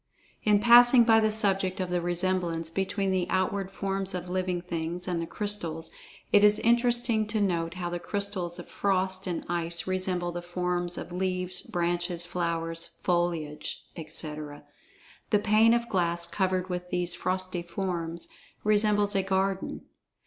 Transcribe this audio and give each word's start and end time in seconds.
In 0.43 0.59
passing 0.59 1.03
by 1.03 1.19
the 1.19 1.29
subject 1.29 1.79
of 1.79 1.91
the 1.91 2.01
resemblance 2.01 2.71
between 2.71 3.11
the 3.11 3.27
outward 3.29 3.69
forms 3.69 4.15
of 4.15 4.31
living 4.31 4.59
things 4.59 5.07
and 5.07 5.21
the 5.21 5.27
crystals, 5.27 5.91
it 6.31 6.43
is 6.43 6.57
interesting 6.57 7.27
to 7.27 7.39
note 7.39 7.75
how 7.75 7.91
the 7.91 7.99
crystals 7.99 8.57
of 8.57 8.67
frost 8.67 9.27
and 9.27 9.45
ice 9.47 9.85
resemble 9.85 10.31
the 10.31 10.41
forms 10.41 10.97
of 10.97 11.11
leaves, 11.11 11.61
branches, 11.61 12.25
flowers, 12.25 12.97
foliage, 13.03 13.83
etc.—the 13.95 15.37
pane 15.37 15.73
of 15.75 15.87
glass 15.87 16.25
covered 16.25 16.67
with 16.67 16.89
these 16.89 17.13
frosty 17.13 17.61
forms, 17.61 18.27
resembles 18.63 19.13
a 19.15 19.21
garden. 19.21 19.81